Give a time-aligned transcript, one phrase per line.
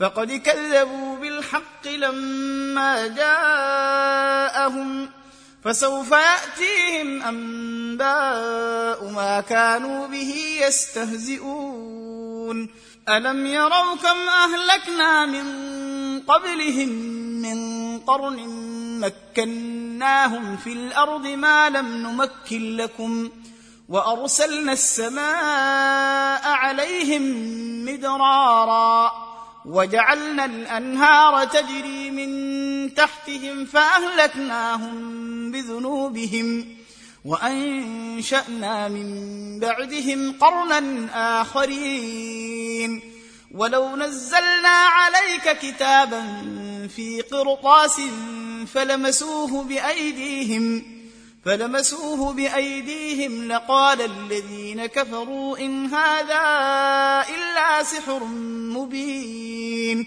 [0.00, 5.10] فقد كذبوا بالحق لما جاءهم
[5.64, 12.68] فسوف يأتيهم أنباء ما كانوا به يستهزئون.
[13.08, 15.46] ألم يروا كم أهلكنا من
[16.20, 16.88] قبلهم
[17.42, 18.36] من قرن
[19.00, 23.30] مكناهم في الأرض ما لم نمكن لكم
[23.88, 27.22] وأرسلنا السماء عليهم
[27.84, 29.33] مدرارا
[29.64, 36.76] وجعلنا الأنهار تجري من تحتهم فأهلكناهم بذنوبهم
[37.24, 41.08] وأنشأنا من بعدهم قرنا
[41.40, 43.00] آخرين.
[43.54, 46.22] ولو نزلنا عليك كتابا
[46.96, 48.00] في قرطاس
[48.74, 50.93] فلمسوه بأيديهم
[51.44, 56.42] فلمسوه بأيديهم لقال الذين كفروا إن هذا
[57.28, 58.24] إلا سحر
[58.74, 60.06] مبين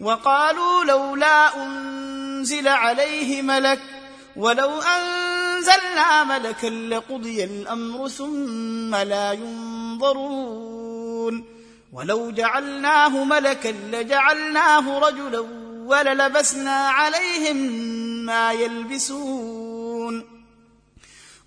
[0.00, 3.80] وقالوا لولا أنزل عليه ملك
[4.36, 10.40] ولو أنزلنا ملكا لقضي الأمر ثم لا ينظرون
[11.92, 15.40] ولو جعلناه ملكا لجعلناه رجلا
[15.86, 17.56] وللبسنا عليهم
[18.26, 19.69] ما يلبسون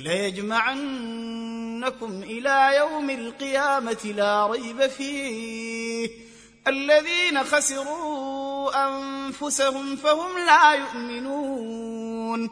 [0.00, 0.62] ليجمعنكم
[2.22, 6.10] إلى يوم القيامة لا ريب فيه.
[6.66, 12.50] الذين خسروا أنفسهم فهم لا يؤمنون.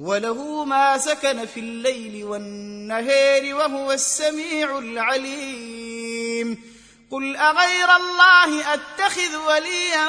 [0.00, 6.58] وله ما سكن في الليل والنهار وهو السميع العليم.
[7.10, 10.06] قل أغير الله أتخذ وليا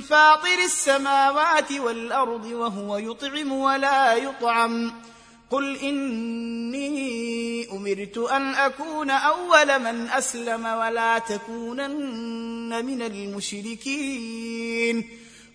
[0.00, 4.92] فاطر السماوات والأرض وهو يطعم ولا يطعم.
[5.52, 15.08] قل إني أمرت أن أكون أول من أسلم ولا تكونن من المشركين.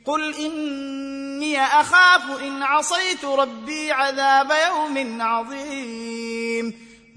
[0.05, 6.73] قل إني أخاف إن عصيت ربي عذاب يوم عظيم.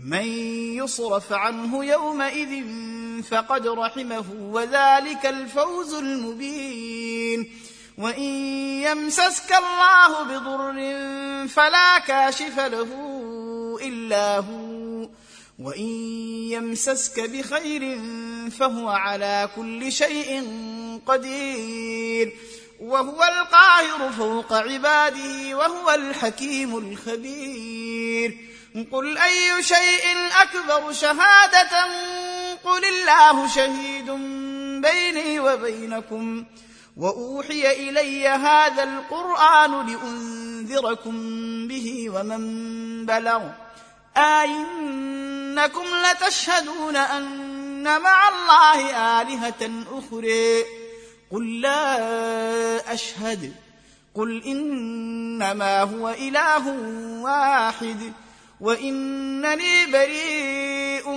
[0.09, 0.27] من
[0.77, 2.65] يصرف عنه يومئذ
[3.23, 7.51] فقد رحمه وذلك الفوز المبين.
[8.01, 8.23] وإن
[8.83, 10.73] يمسسك الله بضر
[11.49, 12.89] فلا كاشف له
[13.83, 15.09] إلا هو.
[15.59, 15.91] وإن
[16.51, 18.01] يمسسك بخير
[18.51, 20.45] فهو على كل شيء
[21.07, 22.33] قدير.
[22.81, 28.37] وهو القاهر فوق عباده وهو الحكيم الخبير.
[28.93, 31.85] قل أي شيء أكبر شهادة؟
[32.65, 34.11] قل الله شهيد
[34.81, 36.45] بيني وبينكم.
[36.97, 41.13] وأوحي إلي هذا القرآن لأنذركم
[41.69, 43.43] به ومن بلغ.
[44.17, 50.65] أئنكم لتشهدون أن مع الله آلهة أخرى.
[51.33, 53.55] قل لا أشهد.
[54.15, 56.69] قل إنما هو إله
[57.23, 58.13] واحد.
[58.61, 61.11] وإنني بريء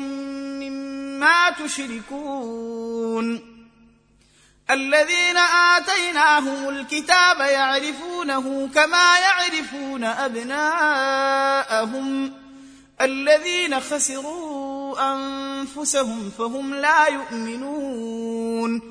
[0.60, 3.53] مما تشركون.
[4.72, 5.38] الذين
[5.78, 12.04] آتيناهم الكتاب يعرفونه كما يعرفون أبناءهم.
[13.02, 18.82] الذين خسروا أنفسهم فهم لا يؤمنون.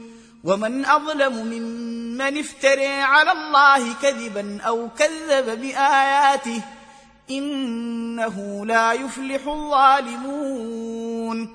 [0.44, 6.62] ومن أظلم ممن افتري على الله كذبا أو كذب بآياته
[7.30, 11.54] إنه لا يفلح الظالمون.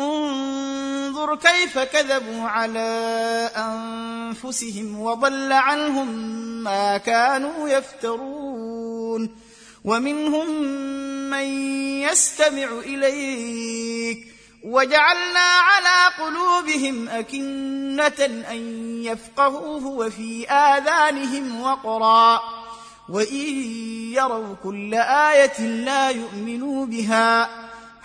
[0.00, 6.08] انظر كيف كذبوا على أنفسهم وضل عنهم
[6.64, 9.36] ما كانوا يفترون.
[9.84, 10.50] ومنهم
[11.30, 11.44] من
[12.02, 14.18] يستمع إليك.
[14.64, 18.56] وجعلنا على قلوبهم أكنة أن
[19.04, 22.40] يفقهوه وفي آذانهم وقرا.
[23.08, 23.46] وإن
[24.12, 27.48] يروا كل آية لا يؤمنوا بها.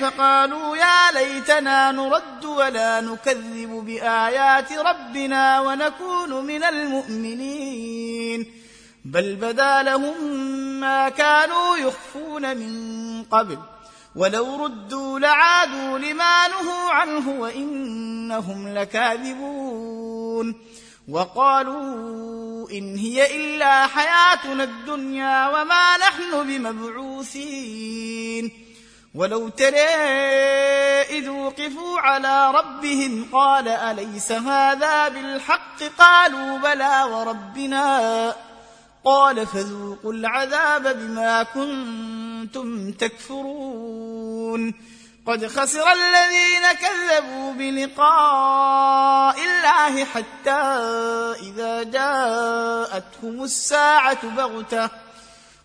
[0.00, 8.46] فقالوا يا ليتنا نرد ولا نكذب بآيات ربنا ونكون من المؤمنين.
[9.04, 10.24] بل بدا لهم
[10.80, 13.58] ما كانوا يخفون من قبل.
[14.16, 20.54] ولو ردوا لعادوا لما نهوا عنه وإنهم لكاذبون.
[21.08, 28.69] وقالوا إن هي إلا حياتنا الدنيا وما نحن بمبعوثين.
[29.14, 29.80] ولو ترى
[31.10, 38.34] إذ وقفوا على ربهم قال أليس هذا بالحق؟ قالوا بلى وربنا.
[39.04, 44.74] قال فذوقوا العذاب بما كنتم تكفرون.
[45.26, 50.60] قد خسر الذين كذبوا بلقاء الله حتى
[51.42, 55.09] إذا جاءتهم الساعة بغتة.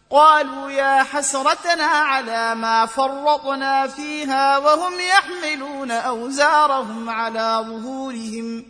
[0.09, 8.65] قالوا يا حسرتنا على ما فرطنا فيها وهم يحملون أوزارهم على ظهورهم.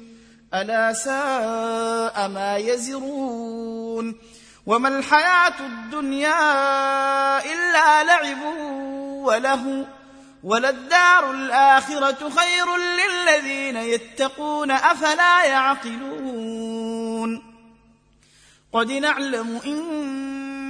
[0.53, 4.15] ألا ساء ما يزرون.
[4.65, 6.39] وما الحياة الدنيا
[7.53, 8.41] إلا لعب
[9.25, 9.85] وله.
[10.43, 17.43] وللدار الآخرة خير للذين يتقون أفلا يعقلون.
[18.73, 19.59] قد نعلم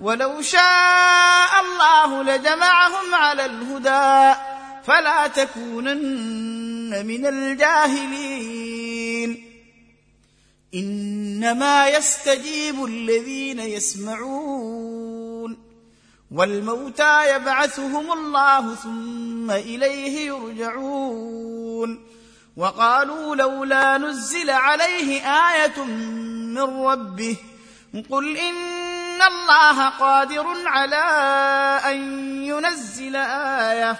[0.00, 4.38] ولو شاء الله لجمعهم على الهدى
[4.86, 8.80] فلا تكونن من الجاهلين.
[10.74, 15.58] إنما يستجيب الذين يسمعون
[16.30, 22.10] والموتى يبعثهم الله ثم إليه يرجعون.
[22.56, 27.36] وقالوا لولا نزل عليه آية من ربه
[28.10, 28.79] قل إن
[29.22, 30.96] الله قادر على
[31.84, 31.98] ان
[32.42, 33.96] ينزل إيه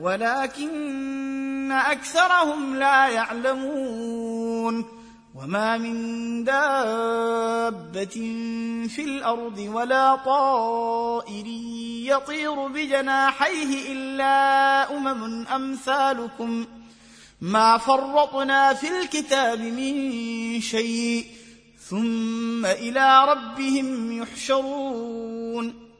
[0.00, 4.84] ولكن اكثرهم لا يعلمون
[5.34, 8.14] وما من دابه
[8.88, 11.46] في الأرض ولا طائر
[12.06, 16.66] يطير بجناحيه الا امم امثالكم
[17.40, 21.26] ما فرطنا في الكتاب من شيء
[21.90, 25.90] ثم إلى ربهم يحشرون.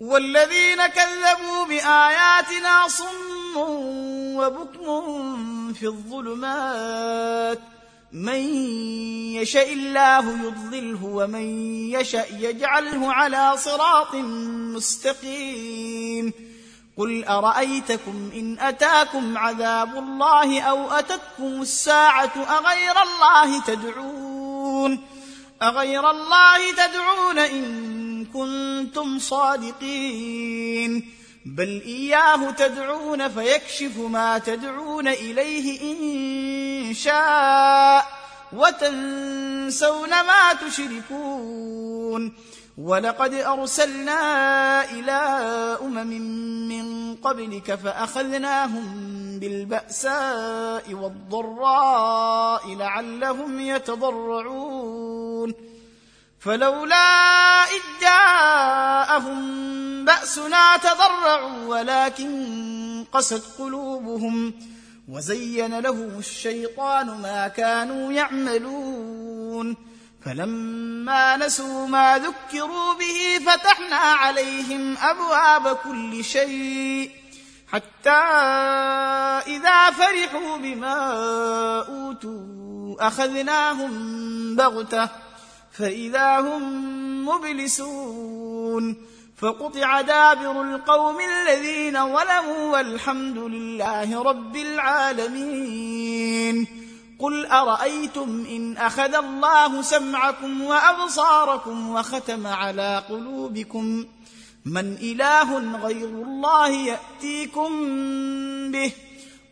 [0.00, 3.56] والذين كذبوا بآياتنا صم
[4.36, 7.58] وبكم في الظلمات.
[8.12, 8.40] من
[9.34, 11.46] يشاء الله يضلله ومن
[11.90, 14.14] يشاء يجعله على صراط
[14.74, 16.32] مستقيم.
[16.98, 24.41] قل أرأيتكم إن أتاكم عذاب الله أو أتتكم الساعة أغير الله تدعون؟
[25.62, 31.12] أغير الله تدعون إن كنتم صادقين
[31.46, 38.06] بل إياه تدعون فيكشف ما تدعون إليه إن شاء
[38.52, 42.32] وتنسون ما تشركون
[42.78, 45.12] ولقد أرسلنا إلى
[45.82, 46.10] أمم
[46.68, 48.84] من قبلك فأخذناهم
[49.38, 55.54] بالبأساء والضراء لعلهم يتضرعون.
[56.40, 59.38] فلولا إذ جاءهم
[60.04, 64.54] بأسنا تضرعوا ولكن قست قلوبهم
[65.08, 69.91] وزين لهم الشيطان ما كانوا يعملون.
[70.24, 77.10] فلما نسوا ما ذكروا به فتحنا عليهم أبواب كل شيء
[77.72, 78.10] حتى
[79.46, 80.96] إذا فرحوا بما
[81.88, 83.92] أوتوا أخذناهم
[84.56, 85.08] بغتة
[85.72, 86.62] فإذا هم
[87.28, 88.96] مبلسون
[89.36, 96.02] فقطع دابر القوم الذين ظلموا والحمد لله رب العالمين
[97.22, 104.06] قل أرأيتم إن أخذ الله سمعكم وأبصاركم وختم على قلوبكم
[104.64, 107.70] من إله غير الله يأتيكم
[108.72, 108.92] به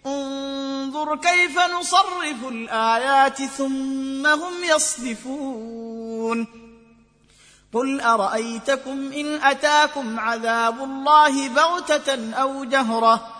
[0.07, 6.47] انظر كيف نصرف الآيات ثم هم يصدفون
[7.73, 13.40] قل أرأيتكم إن أتاكم عذاب الله بغتة أو جهرة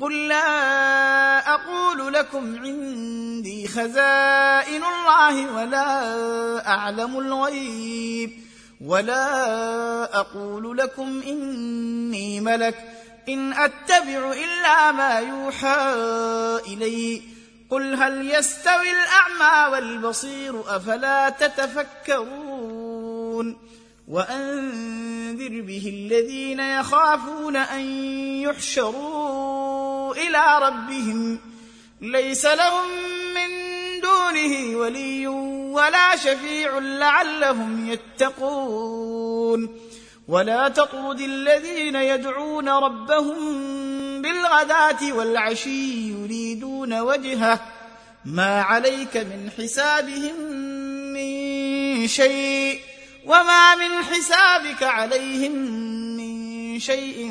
[0.00, 8.30] قل لا أقول لكم عندي خزائن الله ولا اعلم الغيب
[8.84, 12.74] ولا أقول لكم اني ملك
[13.28, 15.94] ان اتبع الا ما يوحى
[16.66, 17.22] الي
[17.70, 22.76] قل هل يستوي الاعمى والبصير افلا تتفكرون
[24.08, 27.80] وانذر به الذين يخافون ان
[28.40, 29.35] يحشروا
[30.16, 31.38] إلى ربهم.
[32.00, 32.88] ليس لهم
[33.34, 33.50] من
[34.00, 35.26] دونه ولي
[35.72, 39.78] ولا شفيع لعلهم يتقون.
[40.28, 43.36] ولا تطرد الذين يدعون ربهم
[44.22, 47.60] بالغداة والعشي يريدون وجهه.
[48.26, 50.40] ما عليك من حسابهم
[51.12, 52.80] من شيء
[53.26, 55.52] وما من حسابك عليهم
[56.16, 57.30] من شيء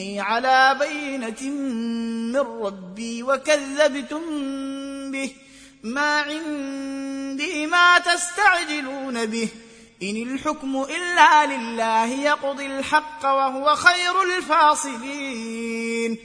[0.00, 1.50] اني على بينة
[2.32, 4.20] من ربي وكذبتم
[5.10, 5.32] به.
[5.82, 9.48] ما عندي ما تستعجلون به.
[10.02, 16.18] إن الحكم إلا لله يقضي الحق وهو خير الفاصلين.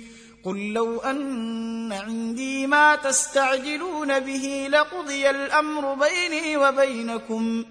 [0.45, 7.65] قل لو أن عندي ما تستعجلون به لقضي الأمر بيني وبينكم.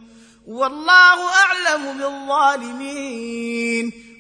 [0.46, 3.92] والله أعلم بالظالمين.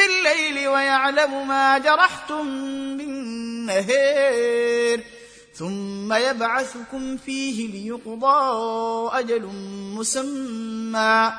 [0.00, 2.46] بالليل ويعلم ما جرحتم
[2.96, 5.00] بالنهار
[5.54, 8.40] ثم يبعثكم فيه ليقضى
[9.12, 9.46] أجل
[9.96, 11.32] مسمى.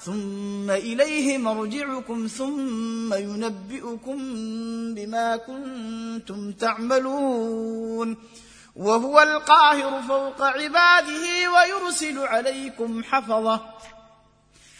[0.00, 4.18] ثم إليه مرجعكم ثم ينبئكم
[4.94, 8.16] بما كنتم تعملون.
[8.76, 13.60] وهو القاهر فوق عباده ويرسل عليكم حفظه.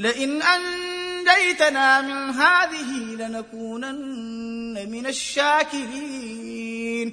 [0.00, 2.90] لئن أنجيتنا من هذه
[3.20, 7.12] لنكونن من الشاكرين.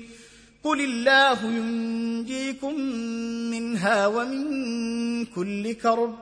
[0.64, 2.76] قل الله ينجيكم
[3.52, 6.16] منها ومن كل كرب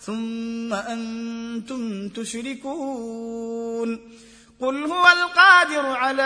[0.00, 4.00] ثم أنتم تشركون.
[4.62, 6.22] قل هو القادر على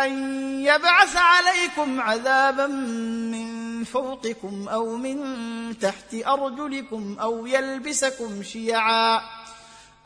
[0.00, 0.12] أن
[0.60, 5.18] يبعث عليكم عذابا من فوقكم أو من
[5.78, 9.20] تحت أرجلكم أو يلبسكم شيعا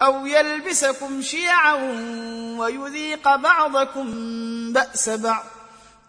[0.02, 1.74] أو يلبسكم شيعا
[2.58, 4.06] ويذيق بعضكم
[4.72, 5.44] بأس بعض.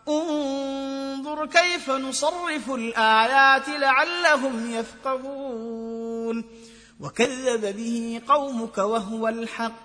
[0.08, 6.46] انظر كيف نصرف الآيات لعلهم يفقهون.
[7.00, 9.85] وكذب به قومك وهو الحق.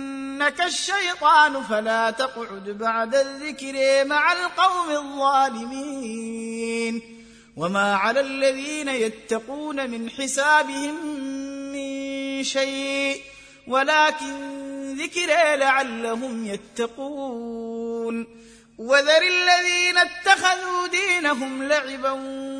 [0.41, 7.01] ينسينك الشيطان فلا تقعد بعد الذكر مع القوم الظالمين
[7.57, 11.15] وما على الذين يتقون من حسابهم
[11.73, 13.21] من شيء
[13.67, 18.27] ولكن ذكرى لعلهم يتقون
[18.77, 22.11] وذر الذين اتخذوا دينهم لعبا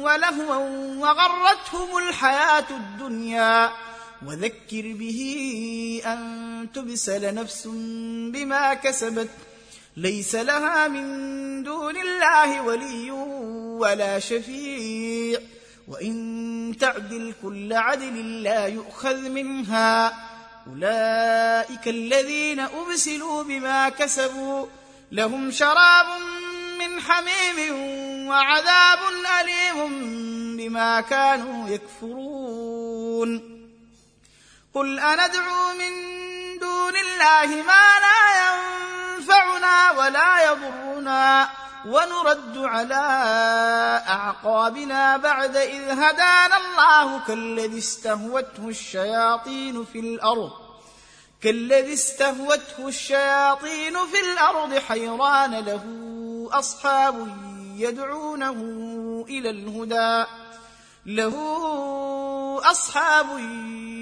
[0.02, 0.56] ولهوا
[0.98, 3.72] وغرتهم الحياة الدنيا
[4.28, 7.68] وذكر به أن تبسل نفس
[8.34, 9.30] بما كسبت.
[9.98, 13.12] ليس لها من دون الله ولي
[13.82, 15.40] ولا شفيع.
[15.88, 20.14] وإن تعدل كل عدل لا يؤخذ منها.
[20.68, 24.66] أولئك الذين أبسلوا بما كسبوا.
[25.12, 26.06] لهم شراب
[26.80, 27.78] من حميم
[28.28, 29.00] وعذاب
[29.42, 29.90] أليم
[30.58, 33.61] بما كانوا يكفرون.
[34.74, 35.94] قل أندعو من
[36.60, 41.50] دون الله ما لا ينفعنا ولا يضرنا
[41.86, 42.96] ونرد على
[44.10, 50.52] أعقابنا بعد إذ هدانا الله كالذي استهوته الشياطين في الأرض
[51.44, 55.84] كالذي استهوته الشياطين في الأرض حيران له
[56.52, 57.38] أصحاب
[57.78, 58.56] يدعونه
[59.30, 60.26] إلى الهدى
[61.06, 61.36] له
[62.72, 63.38] أصحاب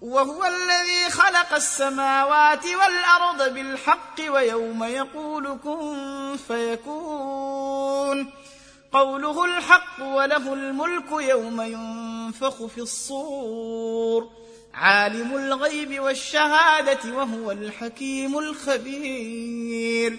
[0.00, 8.32] وهو الذي خلق السماوات والأرض بالحق ويوم يقول كن فيكون.
[8.92, 14.30] قوله الحق وله الملك يوم ينفخ في الصور.
[14.74, 20.18] عالم الغيب والشهادة وهو الحكيم الخبير.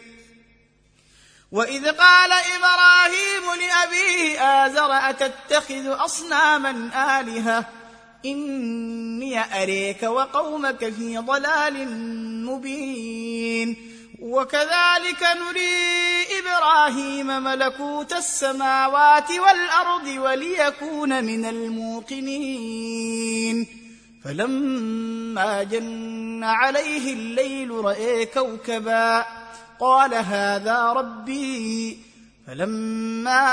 [1.51, 6.89] وإذ قال إبراهيم لأبيه آزر أتتخذ أصناما
[7.19, 7.80] آلهة؟
[8.25, 11.87] إني أريك وقومك في ضلال
[12.45, 13.75] مبين.
[14.21, 23.01] وكذلك نري إبراهيم ملكوت السماوات والأرض وليكون من الموقنين.
[24.25, 29.25] فلما جن عليه الليل رأى كوكبا
[29.79, 32.10] قال هذا ربي
[32.51, 33.43] فلما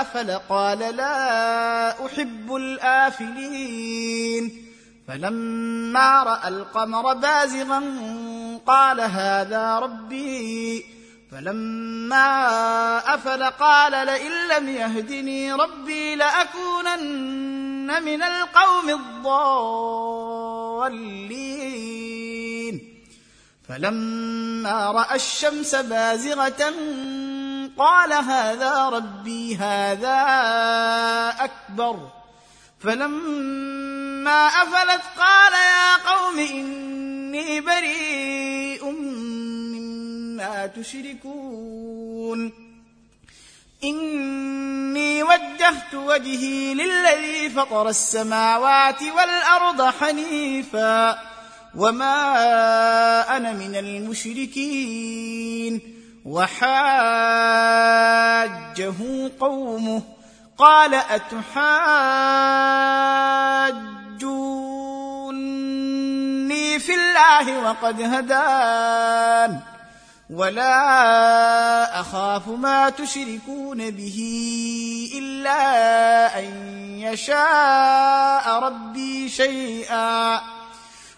[0.00, 4.52] أفل قال لا أحب الآفلين.
[5.08, 7.82] فلما رأى القمر بازغا
[8.66, 10.84] قال هذا ربي.
[11.32, 12.38] فلما
[13.14, 19.38] أفل قال لئن لم يهدني ربي لأكونن من القوم الضالين.
[23.68, 26.72] فلما رأى الشمس بازغة
[27.78, 30.18] قال هذا ربي هذا
[31.38, 32.08] أكبر.
[32.80, 42.52] فلما أفلت قال يا قوم إني بريء مما تشركون.
[43.84, 51.18] إني وجهت وجهي للذي فطر السماوات والأرض حنيفا
[51.76, 52.16] وما
[53.36, 55.18] أنا من المشركين.
[56.28, 56.80] وحاجه
[59.40, 60.02] قومه
[60.58, 61.58] قال أتحاجوني
[66.78, 69.60] في الله وقد هدان
[70.30, 74.18] ولا أخاف ما تشركون به
[75.18, 76.44] إلا أن
[76.98, 80.40] يشاء ربي شيئا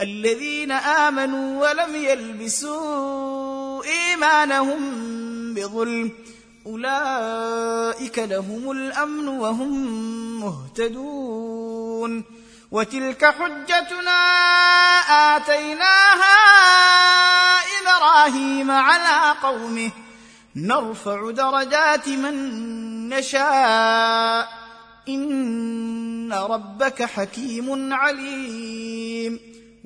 [0.00, 4.80] الذين آمنوا ولم يلبسوا إيمانهم
[5.54, 6.12] بظلم
[6.66, 9.70] أولئك لهم الأمن وهم
[10.40, 12.24] مهتدون
[12.70, 14.20] وتلك حجتنا
[15.36, 16.38] آتيناها
[17.80, 19.90] إبراهيم على قومه
[20.56, 22.34] نرفع درجات من
[23.08, 24.48] نشاء
[25.08, 28.77] إن ربك حكيم عليم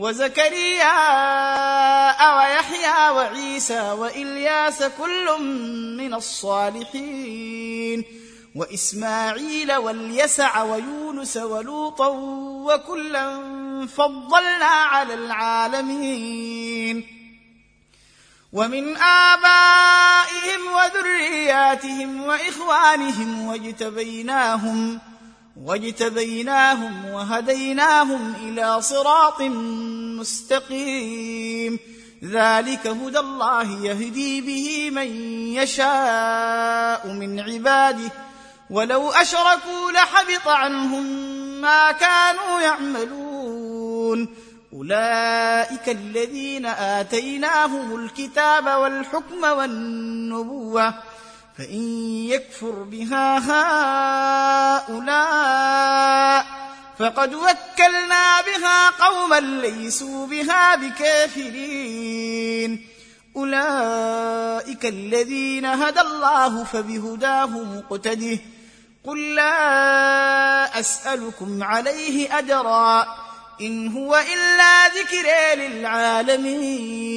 [0.00, 0.96] وزكريا
[2.36, 5.42] ويحيى وعيسى وإلياس كل
[5.96, 8.04] من الصالحين
[8.54, 12.08] وإسماعيل واليسع ويونس ولوطا
[12.66, 13.40] وكلا
[13.86, 17.06] فضلنا على العالمين
[18.52, 25.00] ومن آبائهم وذرياتهم وإخوانهم واجتبيناهم
[25.64, 29.42] واجتبيناهم وهديناهم إلى صراط
[30.20, 31.78] مستقيم
[32.24, 35.06] ذلك هدى الله يهدي به من
[35.54, 38.10] يشاء من عباده
[38.70, 41.04] ولو اشركوا لحبط عنهم
[41.60, 44.28] ما كانوا يعملون
[44.72, 50.94] اولئك الذين اتيناهم الكتاب والحكم والنبوه
[51.58, 51.82] فإن
[52.28, 53.38] يكفر بها
[54.88, 56.46] هؤلاء
[56.98, 62.86] فقد وكلنا بها قوما ليسوا بها بكافرين.
[63.36, 68.38] أولئك الذين هدى الله فبهداه مقتده.
[69.04, 73.06] قل لا أسألكم عليه أجرا
[73.60, 77.16] إن هو إلا ذكر للعالمين.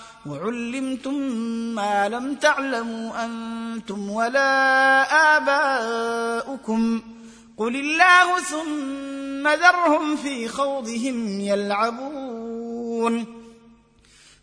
[0.25, 1.13] وعلمتم
[1.75, 5.03] ما لم تعلموا أنتم ولا
[5.37, 7.01] آباؤكم.
[7.57, 13.25] قل الله ثم ذرهم في خوضهم يلعبون.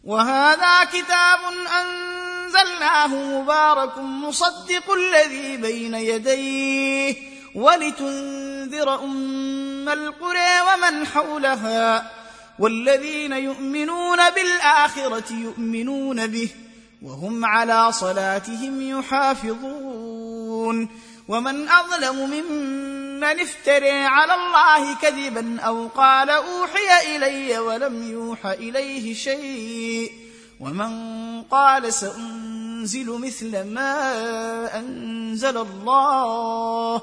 [0.04, 1.38] وهذا كتاب
[1.80, 7.16] أنزلناه مبارك مصدق الذي بين يديه.
[7.54, 12.17] ولتنذر أم القرى ومن حولها.
[12.58, 16.48] والذين يؤمنون بالآخرة يؤمنون به
[17.02, 20.88] وهم على صلاتهم يحافظون.
[21.28, 30.12] ومن أظلم ممن افتري على الله كذبا أو قال أوحي إلي ولم يوح إليه شيء.
[30.60, 33.94] ومن قال سأنزل مثل ما
[34.78, 37.02] أنزل الله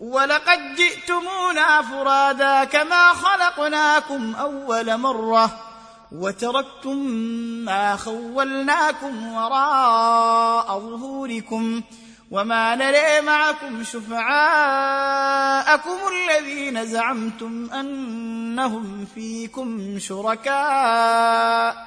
[0.00, 5.50] ولقد جئتمونا فرادا كما خلقناكم أول مرة
[6.12, 6.96] وتركتم
[7.64, 11.82] ما خولناكم وراء ظهوركم
[12.30, 15.16] وما نري معكم شفعاءكم
[16.12, 21.86] الذين زعمتم أنهم فيكم شركاء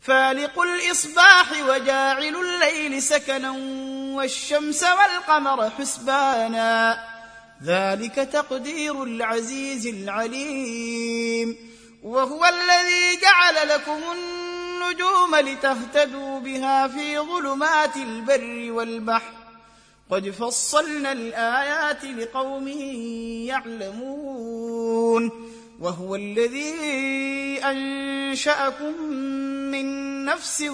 [0.00, 3.50] فالق الإصباح وجاعل الليل سكنا
[4.16, 7.04] والشمس والقمر حسبانا.
[7.64, 11.56] ذلك تقدير العزيز العليم.
[12.02, 19.32] وهو الذي جعل لكم النجوم لتهتدوا بها في ظلمات البر والبحر.
[20.10, 22.68] قد فصلنا الآيات لقوم
[23.48, 25.30] يعلمون.
[25.80, 26.74] وهو الذي
[27.64, 28.94] أنشأكم
[29.70, 30.64] من نفس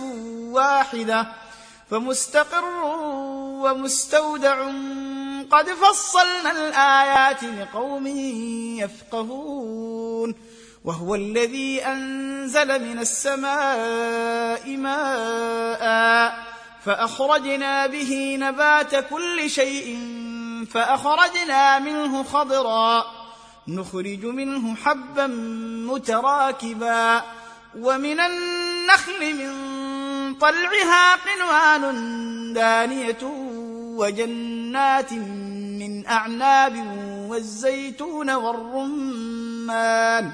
[0.53, 1.27] واحدة
[1.91, 2.65] فمستقر
[3.65, 4.71] ومستودع
[5.51, 8.07] قد فصلنا الآيات لقوم
[8.79, 10.35] يفقهون
[10.85, 15.85] وهو الذي أنزل من السماء ماء
[16.85, 19.99] فأخرجنا به نبات كل شيء
[20.71, 23.05] فأخرجنا منه خضرا
[23.69, 25.27] نخرج منه حبا
[25.93, 27.23] متراكبا
[27.77, 29.55] ومن النخل من
[30.35, 33.19] طلعها قنوان دانية
[33.97, 36.77] وجنات من أعناب
[37.31, 40.33] والزيتون والرمان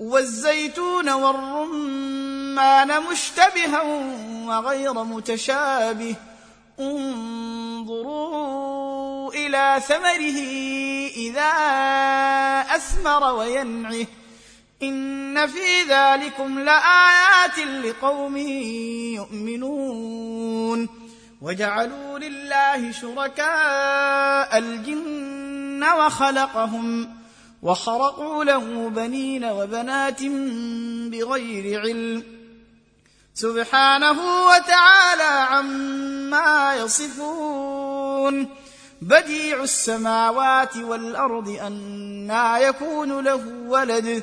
[0.00, 3.82] والزيتون والرمان مشتبها
[4.46, 6.14] وغير متشابه
[7.92, 10.38] انظروا إلى ثمره
[11.16, 11.50] إذا
[12.76, 14.06] أثمر وينعه
[14.82, 18.36] إن في ذلكم لآيات لقوم
[19.16, 20.88] يؤمنون.
[21.42, 27.16] وجعلوا لله شركاء الجن وخلقهم
[27.62, 30.22] وخرقوا له بنين وبنات
[31.12, 32.24] بغير علم.
[33.34, 38.48] سبحانه وتعالى عما يصفون.
[39.02, 44.22] بديع السماوات والأرض أنا يكون له ولد.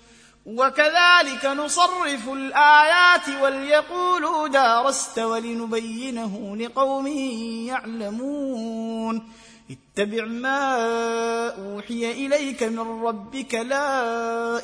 [0.45, 7.07] وكذلك نصرف الآيات وليقولوا دارست ولنبينه لقوم
[7.67, 9.31] يعلمون.
[9.71, 10.75] اتبع ما
[11.49, 14.03] أوحي إليك من ربك لا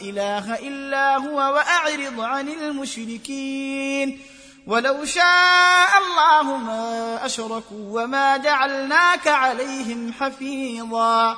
[0.02, 4.20] إله إلا هو وأعرض عن المشركين.
[4.68, 11.38] ولو شاء الله ما أشركوا وما جعلناك عليهم حفيظا.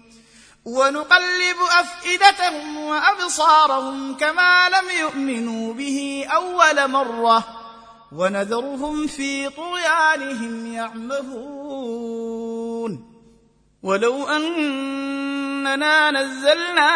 [0.65, 7.43] ونقلب أفئدتهم وأبصارهم كما لم يؤمنوا به أول مرة
[8.11, 12.21] ونذرهم في طغيانهم يعمهون.
[13.83, 16.93] ولو أننا نزلنا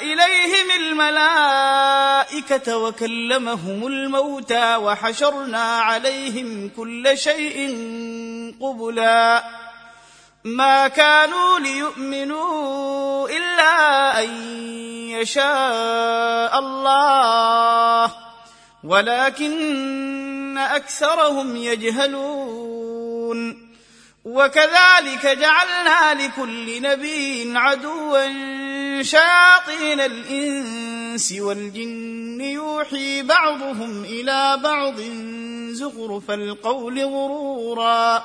[0.00, 7.76] إليهم الملائكة وكلمهم الموتى وحشرنا عليهم كل شيء
[8.60, 9.44] قبلا
[10.44, 14.30] ما كانوا ليؤمنوا إلا أن
[15.10, 18.12] يشاء الله
[18.84, 22.94] ولكن أكثرهم يجهلون.
[24.24, 28.22] وكذلك جعلنا لكل نبي عدوا
[29.02, 35.00] شياطين الإنس والجن يوحي بعضهم إلى بعض
[35.70, 38.24] زخرف القول غرورا.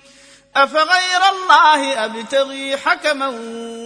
[0.55, 3.27] أفغير الله أبتغي حكما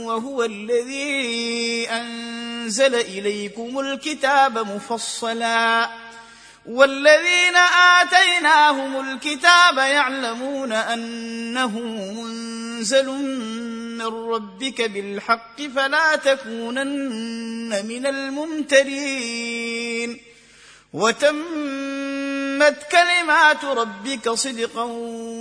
[0.05, 5.89] وهو الذي أنزل إليكم الكتاب مفصلا.
[6.65, 7.55] والذين
[8.01, 13.09] آتيناهم الكتاب يعلمون أنه منزل
[13.97, 19.41] من ربك بالحق فلا تكونن من الممترين.
[20.93, 24.83] وتمت كلمات ربك صدقا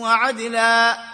[0.00, 1.13] وعدلا.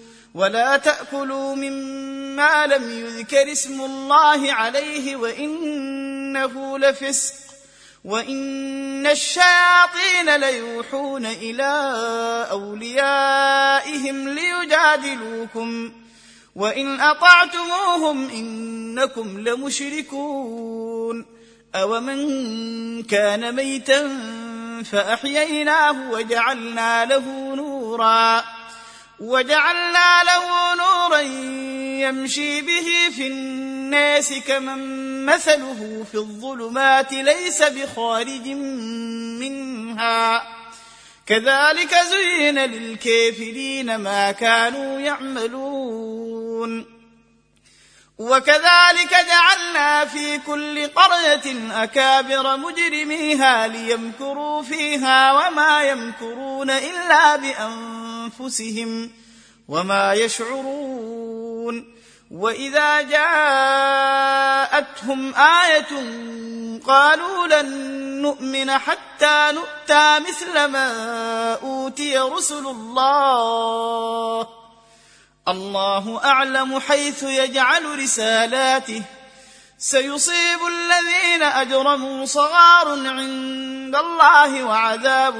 [0.33, 7.33] ولا تأكلوا مما لم يذكر اسم الله عليه وإنه لفسق
[8.05, 11.97] وإن الشياطين ليوحون إلى
[12.51, 15.91] أوليائهم ليجادلوكم
[16.55, 21.25] وإن أطعتموهم إنكم لمشركون
[21.75, 24.09] اومن كان ميتا
[24.91, 28.43] فأحييناه وجعلنا له نورا
[29.21, 31.19] وجعلنا له نورا
[32.09, 38.47] يمشي به في الناس كمن مثله في الظلمات ليس بخارج
[39.39, 40.43] منها.
[41.27, 46.85] كذلك زين للكافرين ما كانوا يعملون.
[48.17, 57.35] وكذلك جعلنا في كل قرية أكابر مجرميها ليمكروا فيها وما يمكرون إلا
[58.21, 59.11] بانفسهم
[59.67, 62.01] وما يشعرون
[62.31, 64.15] وإذا جاءتهم
[65.35, 65.87] آية
[66.87, 67.67] قالوا لن
[68.21, 74.47] نؤمن حتى نؤتى مثل ما أوتي رسل الله.
[75.47, 79.03] الله أعلم حيث يجعل رسالاته.
[79.77, 85.35] سيصيب الذين أجرموا صغار عند الله وعذاب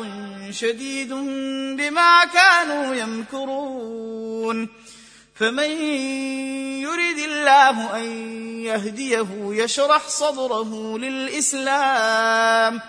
[0.54, 1.14] شديد
[1.78, 4.70] بما كانوا يمكرون.
[5.36, 5.72] فمن
[6.82, 8.06] يرد الله أن
[8.62, 12.82] يهديه يشرح صدره للإسلام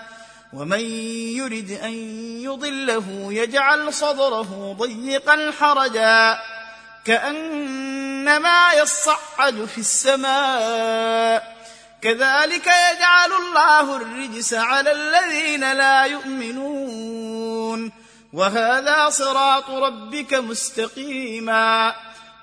[0.53, 0.81] ومن
[1.37, 1.93] يرد أن
[2.43, 6.39] يضله يجعل صدره ضيقا حرجا
[7.05, 11.62] كأنما يصعد في السماء.
[12.03, 17.93] كذلك يجعل الله الرجس على الذين لا يؤمنون.
[18.33, 21.95] وهذا صراط ربك مستقيما.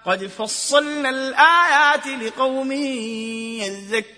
[0.06, 2.72] قد فصلنا الآيات لقوم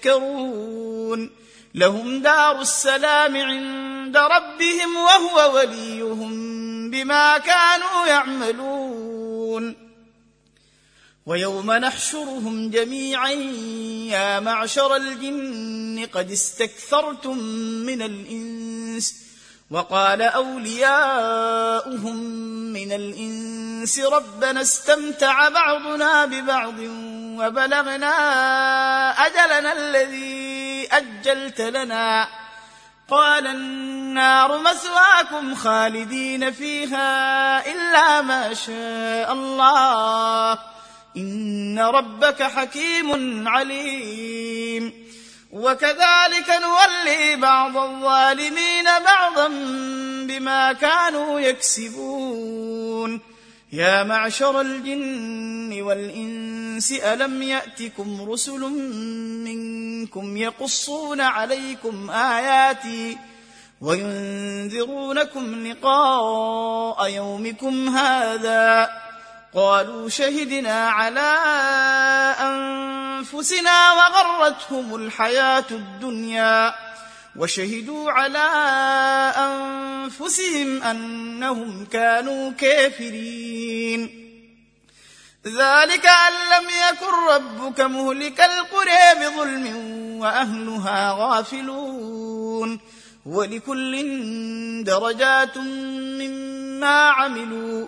[0.03, 1.29] يذكرون.
[1.75, 6.31] لهم دار السلام عند ربهم وهو وليهم
[6.91, 9.90] بما كانوا يعملون.
[11.25, 13.31] ويوم نحشرهم جميعا
[14.11, 17.37] يا معشر الجن قد استكثرتم
[17.85, 19.15] من الإنس
[19.71, 22.15] وقال أولياؤهم
[22.73, 26.79] من الإنس ربنا استمتع بعضنا ببعض
[27.39, 28.11] وبلغنا
[29.25, 32.27] أجلنا الذي أجلت لنا.
[33.09, 40.59] قال النار مثواكم خالدين فيها إلا ما شاء الله.
[41.17, 44.93] إن ربك حكيم عليم.
[45.51, 49.47] وكذلك نولي بعض الظالمين بعضا
[50.27, 53.19] بما كانوا يكسبون.
[53.73, 58.59] يا معشر الجن والإنس ألم يأتكم رسل
[59.45, 63.17] منكم يقصون عليكم آياتي
[63.81, 68.89] وينذرونكم لقاء يومكم هذا
[69.55, 71.37] قالوا شهدنا على
[72.39, 76.75] أنفسنا وغرتهم الحياة الدنيا
[77.35, 78.47] وشهدوا على
[79.37, 84.21] أنفسهم أنهم كانوا كافرين.
[85.45, 89.75] ذلك أن لم يكن ربك مهلك القرى بظلم
[90.19, 92.79] وأهلها غافلون.
[93.25, 93.93] ولكل
[94.83, 97.87] درجات مما عملوا.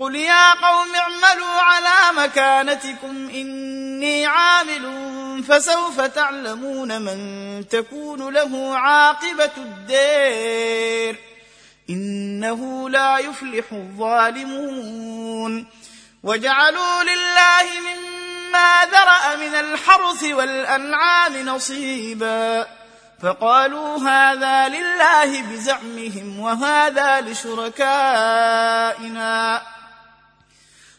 [0.00, 11.16] قل يا قوم اعملوا على مكانتكم اني عامل فسوف تعلمون من تكون له عاقبه الدير
[11.90, 15.66] انه لا يفلح الظالمون
[16.22, 22.66] وجعلوا لله مما ذرا من الحرث والانعام نصيبا
[23.22, 27.82] فقالوا هذا لله بزعمهم وهذا لشركائنا.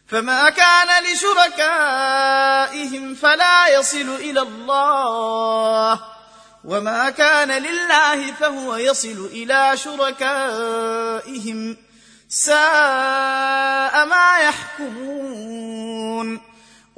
[0.08, 1.56] فما كان لشركائهم
[3.16, 6.02] فلا يصل إلى الله
[6.64, 11.78] وما كان لله فهو يصل إلى شركائهم.
[12.30, 16.49] ساء ما يحكمون.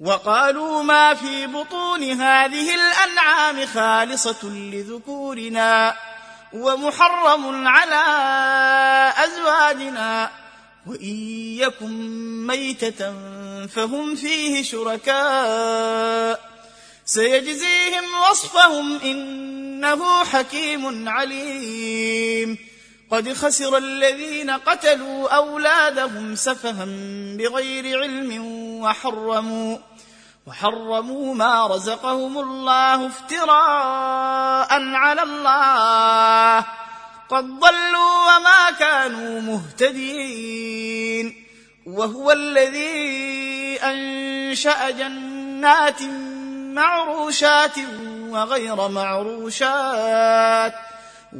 [0.00, 5.96] وقالوا ما في بطون هذه الأنعام خالصة لذكورنا
[6.52, 8.04] ومحرم على
[9.24, 10.30] أزواجنا
[10.86, 11.16] وإن
[11.58, 11.96] يكن
[12.46, 13.14] ميتة
[13.66, 16.40] فهم فيه شركاء
[17.04, 22.58] سيجزيهم وصفهم إنه حكيم عليم
[23.10, 26.84] قد خسر الذين قتلوا أولادهم سفها
[27.36, 28.44] بغير علم
[28.82, 29.78] وحرموا
[30.50, 36.64] وحرموا ما رزقهم الله افتراء على الله.
[37.28, 41.46] قد ضلوا وما كانوا مهتدين.
[41.86, 46.02] وهو الذي أنشأ جنات
[46.74, 47.78] معروشات
[48.28, 50.74] وغير معروشات.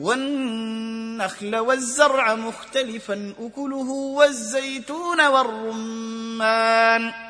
[0.00, 7.29] والنخل والزرع مختلفا أكله والزيتون والرمان.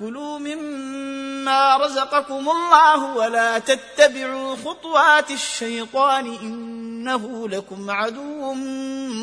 [0.00, 8.52] كلوا مما رزقكم الله ولا تتبعوا خطوات الشيطان إنه لكم عدو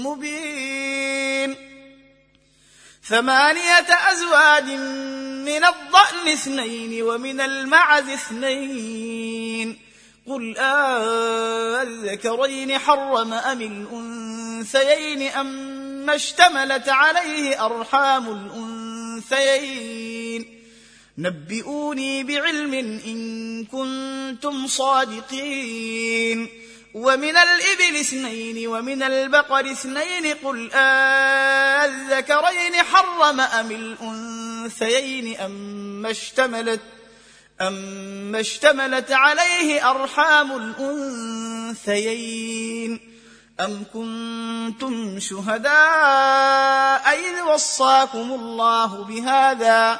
[0.03, 1.55] مبين.
[3.03, 9.80] ثمانية أزواج من الضأن اثنين ومن المعز اثنين.
[10.28, 10.57] قل
[11.88, 20.11] آذكرين حرم أم الأنثيين اما اشتملت عليه أرحام الأنثيين.
[21.18, 26.49] نبئوني بعلم إن كنتم صادقين.
[26.93, 30.74] ومن الإبل اثنين ومن البقر اثنين قل
[31.84, 36.82] أذكرين حرم أم الأنثيين؟ اما اشتملت
[37.62, 40.51] اما اشتملت عليه أرحام
[41.78, 42.99] الأنثيين؟
[43.59, 45.72] أم كنتم شهداء
[47.20, 49.99] إذ وصاكم الله بهذا؟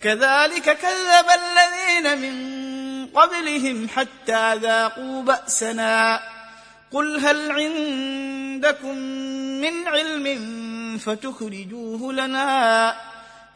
[0.00, 2.34] كذلك كذب الذين من
[3.06, 6.20] قبلهم حتى ذاقوا بأسنا.
[6.92, 8.98] قل هل عندكم
[9.60, 10.38] من علم
[10.98, 12.94] فتخرجوه لنا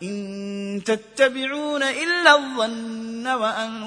[0.03, 3.27] إن تتبعون إلا الظن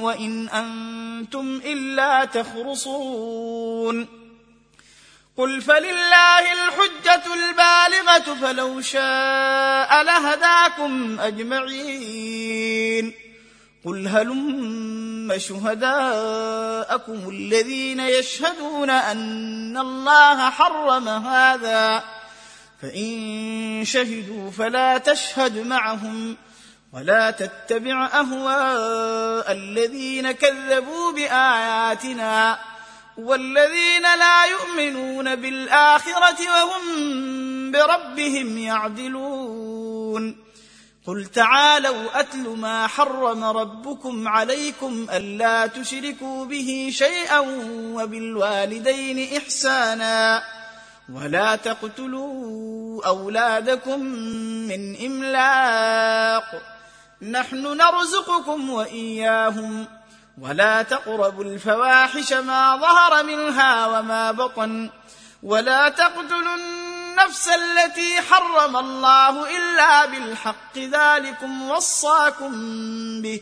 [0.01, 4.20] وان أنتم إلا تخرصون.
[5.38, 13.13] قل فلله الحجة البالغة فلو شاء لهداكم أجمعين.
[13.86, 22.03] قل هلم شهداءكم الذين يشهدون أن الله حرم هذا.
[22.82, 26.38] فإن شهدوا فلا تشهد معهم
[26.93, 32.70] ولا تتبع أهواء الذين كذبوا بآياتنا.
[33.18, 40.51] والذين لا يؤمنون بالآخرة وهم بربهم يعدلون.
[41.07, 47.39] قل تعالوا أتل ما حرم ربكم عليكم ألا تشركوا به شيئا
[47.95, 50.43] وبالوالدين إحسانا
[51.14, 53.99] ولا تقتلوا أولادكم
[54.70, 56.62] من إملاق.
[57.22, 59.88] نحن نرزقكم وإياهم
[60.41, 64.89] ولا تقربوا الفواحش ما ظهر منها وما بطن
[65.43, 72.51] ولا تقتلوا النفس التي حرم الله إلا بالحق ذلكم وصاكم
[73.21, 73.41] به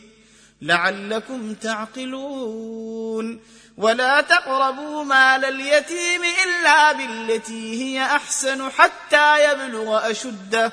[0.62, 3.40] لعلكم تعقلون
[3.76, 10.72] ولا تقربوا مال اليتيم إلا بالتي هي أحسن حتى يبلغ أشده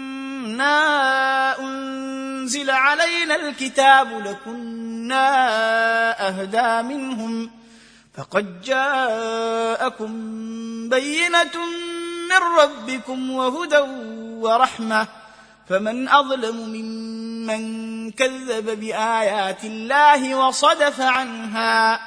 [0.45, 5.27] أنا انزل علينا الكتاب لكنا
[6.27, 7.51] اهدى منهم
[8.17, 10.11] فقد جاءكم
[10.89, 11.55] بينه
[12.29, 13.79] من ربكم وهدى
[14.41, 15.07] ورحمه
[15.69, 21.99] فمن اظلم ممن كذب بايات الله وصدف عنها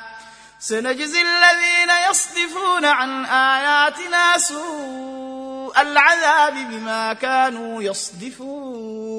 [0.59, 5.44] سنجزي الذين يصدفون عن اياتنا سوء
[5.79, 9.15] العذاب بما كانوا يصدفون.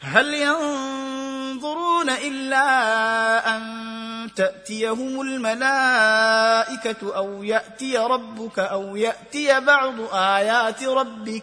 [0.00, 11.42] هل ينظرون إلا أن تأتيهم الملائكة أو يأتي ربك أو يأتي بعض آيات ربك؟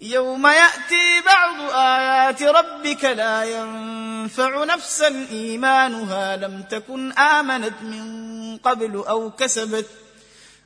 [0.00, 6.36] يوم يأتي بعض آيات ربك لا ينفع نفسا إيمانها.
[6.36, 10.03] لم تكن آمنت من قبل أو كسبت.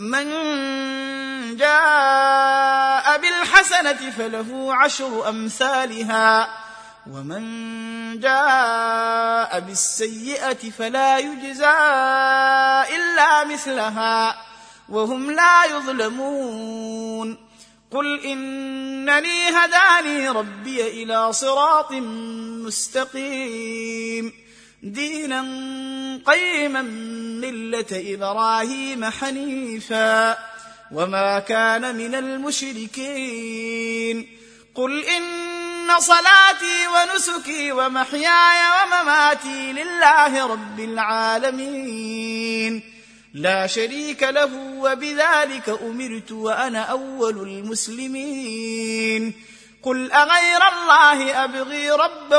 [0.00, 0.26] من
[1.56, 6.48] جاء بالحسنة فله عشر أمثالها
[7.10, 11.66] ومن جاء بالسيئة فلا يجزى
[12.96, 14.36] إلا مثلها
[14.88, 17.50] وهم لا يظلمون.
[17.90, 21.92] قل إنني هداني ربي إلى صراط
[22.66, 24.39] مستقيم.
[24.82, 25.40] دينا
[26.26, 26.82] قيما
[27.40, 30.38] ملة إبراهيم حنيفا
[30.92, 33.76] وما كان من المشركين.
[34.74, 35.22] قل إن
[35.98, 42.82] صلاتي ونسكي ومحياي ومماتي لله رب العالمين.
[43.34, 49.34] لا شريك له وبذلك أمرت وأنا أول المسلمين.
[49.82, 52.38] قل أغير الله أبغي ربا